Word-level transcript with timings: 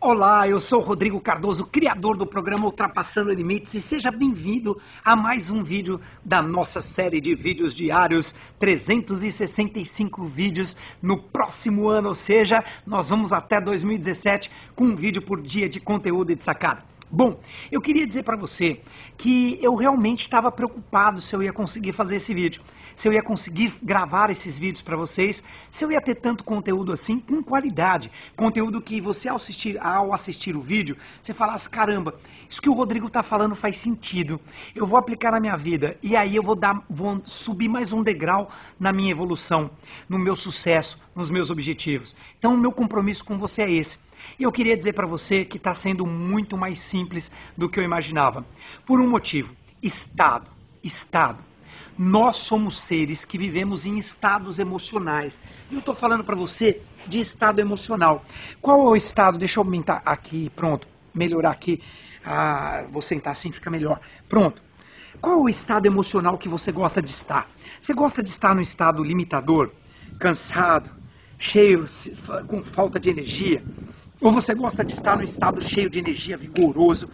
Olá, 0.00 0.48
eu 0.48 0.60
sou 0.60 0.80
Rodrigo 0.80 1.20
Cardoso, 1.20 1.66
criador 1.66 2.16
do 2.16 2.24
programa 2.24 2.66
Ultrapassando 2.66 3.32
Limites 3.32 3.74
e 3.74 3.80
seja 3.80 4.12
bem-vindo 4.12 4.80
a 5.04 5.16
mais 5.16 5.50
um 5.50 5.64
vídeo 5.64 6.00
da 6.24 6.40
nossa 6.40 6.80
série 6.80 7.20
de 7.20 7.34
vídeos 7.34 7.74
diários, 7.74 8.32
365 8.60 10.24
vídeos 10.24 10.76
no 11.02 11.18
próximo 11.18 11.88
ano, 11.88 12.08
ou 12.08 12.14
seja, 12.14 12.62
nós 12.86 13.08
vamos 13.08 13.32
até 13.32 13.60
2017 13.60 14.48
com 14.76 14.84
um 14.84 14.94
vídeo 14.94 15.20
por 15.20 15.42
dia 15.42 15.68
de 15.68 15.80
conteúdo 15.80 16.30
e 16.30 16.36
de 16.36 16.44
sacada. 16.44 16.84
Bom, 17.10 17.40
eu 17.72 17.80
queria 17.80 18.06
dizer 18.06 18.22
para 18.22 18.36
você 18.36 18.80
que 19.16 19.58
eu 19.62 19.74
realmente 19.74 20.20
estava 20.20 20.52
preocupado 20.52 21.22
se 21.22 21.34
eu 21.34 21.42
ia 21.42 21.54
conseguir 21.54 21.94
fazer 21.94 22.16
esse 22.16 22.34
vídeo, 22.34 22.60
se 22.94 23.08
eu 23.08 23.12
ia 23.14 23.22
conseguir 23.22 23.72
gravar 23.82 24.28
esses 24.28 24.58
vídeos 24.58 24.82
para 24.82 24.94
vocês, 24.94 25.42
se 25.70 25.82
eu 25.82 25.90
ia 25.90 26.02
ter 26.02 26.16
tanto 26.16 26.44
conteúdo 26.44 26.92
assim 26.92 27.18
com 27.18 27.42
qualidade, 27.42 28.12
conteúdo 28.36 28.82
que 28.82 29.00
você 29.00 29.26
ao 29.26 29.36
assistir, 29.36 29.78
ao 29.80 30.12
assistir 30.12 30.54
o 30.54 30.60
vídeo, 30.60 30.98
você 31.22 31.32
falasse, 31.32 31.70
caramba, 31.70 32.14
isso 32.46 32.60
que 32.60 32.68
o 32.68 32.74
Rodrigo 32.74 33.06
está 33.06 33.22
falando 33.22 33.54
faz 33.54 33.78
sentido, 33.78 34.38
eu 34.74 34.86
vou 34.86 34.98
aplicar 34.98 35.32
na 35.32 35.40
minha 35.40 35.56
vida 35.56 35.96
e 36.02 36.14
aí 36.14 36.36
eu 36.36 36.42
vou, 36.42 36.54
dar, 36.54 36.84
vou 36.90 37.22
subir 37.24 37.68
mais 37.68 37.90
um 37.90 38.02
degrau 38.02 38.50
na 38.78 38.92
minha 38.92 39.10
evolução, 39.10 39.70
no 40.06 40.18
meu 40.18 40.36
sucesso, 40.36 41.00
nos 41.14 41.30
meus 41.30 41.50
objetivos. 41.50 42.14
Então 42.38 42.52
o 42.52 42.58
meu 42.58 42.70
compromisso 42.70 43.24
com 43.24 43.38
você 43.38 43.62
é 43.62 43.70
esse 43.70 44.07
e 44.38 44.42
eu 44.42 44.52
queria 44.52 44.76
dizer 44.76 44.92
para 44.92 45.06
você 45.06 45.44
que 45.44 45.56
está 45.56 45.74
sendo 45.74 46.06
muito 46.06 46.56
mais 46.56 46.80
simples 46.80 47.30
do 47.56 47.68
que 47.68 47.78
eu 47.78 47.84
imaginava. 47.84 48.44
Por 48.86 49.00
um 49.00 49.08
motivo: 49.08 49.54
estado. 49.82 50.50
Estado. 50.82 51.44
Nós 51.98 52.36
somos 52.36 52.78
seres 52.80 53.24
que 53.24 53.36
vivemos 53.36 53.84
em 53.84 53.98
estados 53.98 54.60
emocionais. 54.60 55.40
E 55.68 55.74
eu 55.74 55.80
estou 55.80 55.94
falando 55.94 56.22
para 56.22 56.36
você 56.36 56.80
de 57.08 57.18
estado 57.18 57.60
emocional. 57.60 58.24
Qual 58.62 58.80
é 58.80 58.90
o 58.90 58.96
estado? 58.96 59.36
Deixa 59.36 59.58
eu 59.58 59.64
aumentar 59.64 60.02
aqui, 60.06 60.48
pronto. 60.54 60.86
Melhorar 61.12 61.50
aqui. 61.50 61.82
Ah, 62.24 62.84
vou 62.88 63.02
sentar 63.02 63.32
assim, 63.32 63.50
fica 63.50 63.68
melhor. 63.68 64.00
Pronto. 64.28 64.62
Qual 65.20 65.34
é 65.34 65.36
o 65.36 65.48
estado 65.48 65.86
emocional 65.86 66.38
que 66.38 66.48
você 66.48 66.70
gosta 66.70 67.02
de 67.02 67.10
estar? 67.10 67.50
Você 67.80 67.92
gosta 67.92 68.22
de 68.22 68.28
estar 68.28 68.54
no 68.54 68.62
estado 68.62 69.02
limitador, 69.02 69.72
cansado, 70.20 70.90
cheio, 71.36 71.84
com 72.46 72.62
falta 72.62 73.00
de 73.00 73.10
energia? 73.10 73.64
Ou 74.20 74.32
você 74.32 74.52
gosta 74.54 74.84
de 74.84 74.92
estar 74.92 75.16
no 75.16 75.22
estado 75.22 75.60
cheio 75.60 75.88
de 75.88 75.98
energia, 75.98 76.36
vigoroso, 76.36 77.08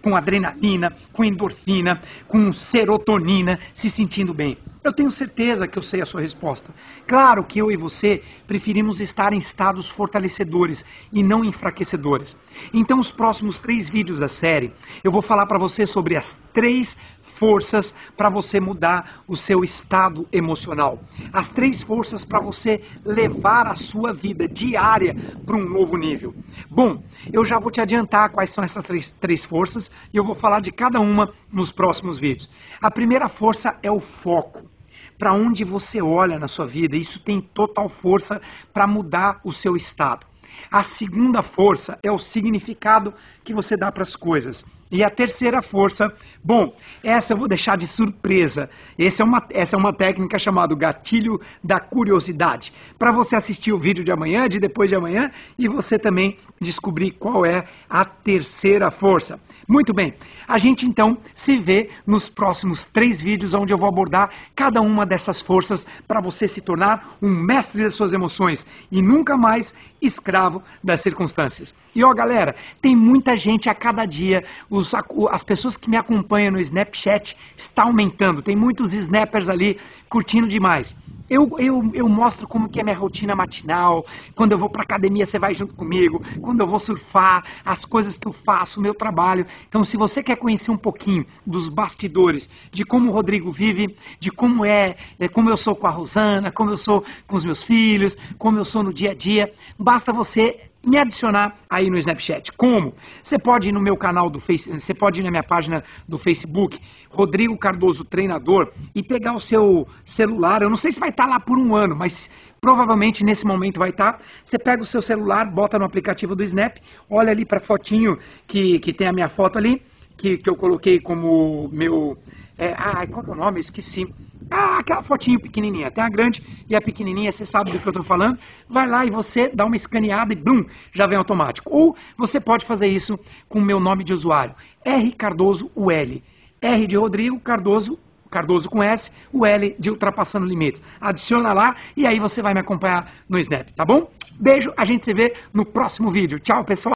com 0.00 0.16
adrenalina, 0.16 0.94
com 1.12 1.22
endorfina, 1.22 2.00
com 2.26 2.50
serotonina, 2.52 3.58
se 3.74 3.90
sentindo 3.90 4.32
bem? 4.32 4.56
Eu 4.82 4.94
tenho 4.94 5.10
certeza 5.10 5.68
que 5.68 5.78
eu 5.78 5.82
sei 5.82 6.00
a 6.00 6.06
sua 6.06 6.22
resposta. 6.22 6.72
Claro 7.06 7.44
que 7.44 7.58
eu 7.58 7.70
e 7.70 7.76
você 7.76 8.22
preferimos 8.46 8.98
estar 8.98 9.34
em 9.34 9.38
estados 9.38 9.86
fortalecedores 9.90 10.86
e 11.12 11.22
não 11.22 11.44
enfraquecedores. 11.44 12.34
Então, 12.72 12.98
os 12.98 13.10
próximos 13.10 13.58
três 13.58 13.90
vídeos 13.90 14.18
da 14.18 14.28
série, 14.28 14.72
eu 15.04 15.12
vou 15.12 15.20
falar 15.20 15.44
para 15.44 15.58
você 15.58 15.84
sobre 15.84 16.16
as 16.16 16.34
três 16.54 16.96
forças 17.22 17.94
para 18.16 18.30
você 18.30 18.58
mudar 18.58 19.22
o 19.28 19.36
seu 19.36 19.62
estado 19.62 20.26
emocional. 20.32 20.98
As 21.30 21.50
três 21.50 21.82
forças 21.82 22.24
para 22.24 22.40
você 22.40 22.80
levar 23.04 23.66
a 23.66 23.74
sua 23.74 24.14
vida 24.14 24.48
diária 24.48 25.14
para 25.44 25.56
um 25.56 25.68
novo 25.68 25.98
nível. 25.98 26.34
Bom, 26.70 27.02
eu 27.30 27.44
já 27.44 27.58
vou 27.58 27.70
te 27.70 27.82
adiantar 27.82 28.30
quais 28.30 28.50
são 28.50 28.64
essas 28.64 28.84
três, 28.84 29.14
três 29.20 29.44
forças 29.44 29.90
e 30.10 30.16
eu 30.16 30.24
vou 30.24 30.34
falar 30.34 30.60
de 30.60 30.72
cada 30.72 31.00
uma 31.00 31.32
nos 31.52 31.70
próximos 31.70 32.18
vídeos. 32.18 32.48
A 32.80 32.90
primeira 32.90 33.28
força 33.28 33.78
é 33.82 33.90
o 33.90 34.00
foco 34.00 34.70
para 35.18 35.32
onde 35.32 35.64
você 35.64 36.00
olha 36.00 36.38
na 36.38 36.48
sua 36.48 36.66
vida. 36.66 36.96
Isso 36.96 37.20
tem 37.20 37.40
total 37.40 37.88
força 37.88 38.40
para 38.72 38.86
mudar 38.86 39.40
o 39.44 39.52
seu 39.52 39.76
estado. 39.76 40.26
A 40.70 40.82
segunda 40.82 41.42
força 41.42 41.98
é 42.02 42.10
o 42.10 42.18
significado 42.18 43.14
que 43.44 43.54
você 43.54 43.76
dá 43.76 43.90
para 43.90 44.02
as 44.02 44.16
coisas. 44.16 44.64
E 44.90 45.04
a 45.04 45.10
terceira 45.10 45.62
força, 45.62 46.12
bom, 46.42 46.74
essa 47.02 47.32
eu 47.32 47.38
vou 47.38 47.46
deixar 47.46 47.76
de 47.76 47.86
surpresa. 47.86 48.68
Essa 48.98 49.22
é 49.22 49.24
uma, 49.24 49.46
essa 49.50 49.76
é 49.76 49.78
uma 49.78 49.92
técnica 49.92 50.36
chamada 50.36 50.74
gatilho 50.74 51.40
da 51.62 51.78
curiosidade. 51.78 52.72
Para 52.98 53.12
você 53.12 53.36
assistir 53.36 53.72
o 53.72 53.78
vídeo 53.78 54.02
de 54.02 54.10
amanhã, 54.10 54.48
de 54.48 54.58
depois 54.58 54.90
de 54.90 54.96
amanhã, 54.96 55.30
e 55.56 55.68
você 55.68 55.96
também 55.96 56.36
descobrir 56.60 57.12
qual 57.12 57.46
é 57.46 57.64
a 57.88 58.04
terceira 58.04 58.90
força. 58.90 59.40
Muito 59.68 59.94
bem, 59.94 60.14
a 60.48 60.58
gente 60.58 60.84
então 60.84 61.16
se 61.32 61.56
vê 61.56 61.90
nos 62.04 62.28
próximos 62.28 62.86
três 62.86 63.20
vídeos, 63.20 63.54
onde 63.54 63.72
eu 63.72 63.78
vou 63.78 63.88
abordar 63.88 64.30
cada 64.56 64.80
uma 64.80 65.06
dessas 65.06 65.40
forças 65.40 65.86
para 66.08 66.20
você 66.20 66.48
se 66.48 66.60
tornar 66.60 67.16
um 67.22 67.30
mestre 67.30 67.84
das 67.84 67.94
suas 67.94 68.12
emoções 68.12 68.66
e 68.90 69.00
nunca 69.00 69.36
mais 69.36 69.72
escravo 70.02 70.60
das 70.82 71.00
circunstâncias. 71.00 71.72
E 71.94 72.02
ó, 72.02 72.12
galera, 72.12 72.54
tem 72.80 72.96
muita 72.96 73.36
gente 73.36 73.68
a 73.68 73.74
cada 73.74 74.04
dia, 74.04 74.42
os, 74.80 74.92
as 75.30 75.42
pessoas 75.44 75.76
que 75.76 75.88
me 75.88 75.96
acompanham 75.96 76.52
no 76.52 76.60
Snapchat 76.60 77.36
está 77.56 77.84
aumentando, 77.84 78.42
tem 78.42 78.56
muitos 78.56 78.92
snappers 78.94 79.48
ali 79.48 79.78
curtindo 80.08 80.48
demais. 80.48 80.96
Eu, 81.28 81.48
eu, 81.60 81.88
eu 81.94 82.08
mostro 82.08 82.48
como 82.48 82.68
que 82.68 82.80
é 82.80 82.82
minha 82.82 82.96
rotina 82.96 83.36
matinal, 83.36 84.04
quando 84.34 84.50
eu 84.50 84.58
vou 84.58 84.68
para 84.68 84.82
academia 84.82 85.24
você 85.24 85.38
vai 85.38 85.54
junto 85.54 85.76
comigo, 85.76 86.20
quando 86.42 86.58
eu 86.58 86.66
vou 86.66 86.80
surfar, 86.80 87.44
as 87.64 87.84
coisas 87.84 88.16
que 88.16 88.26
eu 88.26 88.32
faço, 88.32 88.80
o 88.80 88.82
meu 88.82 88.92
trabalho. 88.92 89.46
Então 89.68 89.84
se 89.84 89.96
você 89.96 90.24
quer 90.24 90.34
conhecer 90.34 90.72
um 90.72 90.76
pouquinho 90.76 91.24
dos 91.46 91.68
bastidores, 91.68 92.50
de 92.72 92.84
como 92.84 93.10
o 93.10 93.12
Rodrigo 93.12 93.52
vive, 93.52 93.94
de 94.18 94.32
como 94.32 94.64
é, 94.64 94.96
é 95.20 95.28
como 95.28 95.48
eu 95.48 95.56
sou 95.56 95.76
com 95.76 95.86
a 95.86 95.90
Rosana, 95.90 96.50
como 96.50 96.70
eu 96.70 96.76
sou 96.76 97.04
com 97.28 97.36
os 97.36 97.44
meus 97.44 97.62
filhos, 97.62 98.16
como 98.36 98.58
eu 98.58 98.64
sou 98.64 98.82
no 98.82 98.92
dia 98.92 99.12
a 99.12 99.14
dia, 99.14 99.52
basta 99.78 100.12
você 100.12 100.69
me 100.84 100.98
adicionar 100.98 101.54
aí 101.68 101.90
no 101.90 101.98
Snapchat. 101.98 102.52
Como? 102.52 102.94
Você 103.22 103.38
pode 103.38 103.68
ir 103.68 103.72
no 103.72 103.80
meu 103.80 103.96
canal 103.96 104.30
do 104.30 104.40
Facebook, 104.40 104.80
você 104.80 104.94
pode 104.94 105.20
ir 105.20 105.24
na 105.24 105.30
minha 105.30 105.42
página 105.42 105.84
do 106.08 106.18
Facebook, 106.18 106.78
Rodrigo 107.10 107.56
Cardoso 107.56 108.04
Treinador, 108.04 108.72
e 108.94 109.02
pegar 109.02 109.34
o 109.34 109.40
seu 109.40 109.86
celular. 110.04 110.62
Eu 110.62 110.70
não 110.70 110.76
sei 110.76 110.90
se 110.90 110.98
vai 110.98 111.10
estar 111.10 111.26
lá 111.26 111.38
por 111.38 111.58
um 111.58 111.74
ano, 111.74 111.94
mas 111.94 112.30
provavelmente 112.60 113.24
nesse 113.24 113.46
momento 113.46 113.78
vai 113.78 113.90
estar. 113.90 114.20
Você 114.42 114.58
pega 114.58 114.82
o 114.82 114.86
seu 114.86 115.00
celular, 115.00 115.50
bota 115.50 115.78
no 115.78 115.84
aplicativo 115.84 116.34
do 116.34 116.42
Snap, 116.42 116.78
olha 117.08 117.30
ali 117.30 117.44
para 117.44 117.58
a 117.58 117.60
fotinho 117.60 118.18
que, 118.46 118.78
que 118.78 118.92
tem 118.92 119.06
a 119.06 119.12
minha 119.12 119.28
foto 119.28 119.58
ali, 119.58 119.82
que, 120.16 120.38
que 120.38 120.48
eu 120.48 120.56
coloquei 120.56 120.98
como 121.00 121.68
meu. 121.72 122.16
É, 122.60 122.74
ah, 122.76 123.06
qual 123.06 123.24
que 123.24 123.30
é 123.30 123.32
o 123.32 123.36
nome? 123.36 123.56
Eu 123.56 123.62
esqueci 123.62 124.06
ah, 124.50 124.80
aquela 124.80 125.02
fotinho 125.02 125.40
pequenininha. 125.40 125.90
Tem 125.90 126.04
a 126.04 126.10
grande 126.10 126.42
e 126.68 126.76
a 126.76 126.80
pequenininha, 126.80 127.32
você 127.32 127.42
sabe 127.42 127.70
do 127.70 127.78
que 127.78 127.86
eu 127.86 127.90
estou 127.90 128.04
falando. 128.04 128.38
Vai 128.68 128.86
lá 128.86 129.06
e 129.06 129.10
você 129.10 129.48
dá 129.48 129.64
uma 129.64 129.76
escaneada 129.76 130.34
e 130.34 130.36
blum, 130.36 130.66
já 130.92 131.06
vem 131.06 131.16
automático. 131.16 131.74
Ou 131.74 131.96
você 132.18 132.38
pode 132.38 132.66
fazer 132.66 132.86
isso 132.86 133.18
com 133.48 133.60
o 133.60 133.62
meu 133.62 133.80
nome 133.80 134.04
de 134.04 134.12
usuário, 134.12 134.54
R 134.84 135.10
Cardoso 135.12 135.72
UL. 135.74 136.20
R 136.60 136.86
de 136.86 136.96
Rodrigo 136.98 137.40
Cardoso 137.40 137.98
Cardoso 138.30 138.68
com 138.68 138.82
S, 138.82 139.10
o 139.32 139.46
L 139.46 139.74
de 139.78 139.90
Ultrapassando 139.90 140.46
Limites. 140.46 140.82
Adiciona 141.00 141.54
lá 141.54 141.74
e 141.96 142.06
aí 142.06 142.20
você 142.20 142.42
vai 142.42 142.52
me 142.52 142.60
acompanhar 142.60 143.10
no 143.26 143.38
Snap, 143.38 143.70
tá 143.70 143.86
bom? 143.86 144.08
Beijo, 144.38 144.70
a 144.76 144.84
gente 144.84 145.04
se 145.04 145.14
vê 145.14 145.34
no 145.52 145.64
próximo 145.64 146.10
vídeo. 146.10 146.38
Tchau, 146.38 146.62
pessoal! 146.62 146.88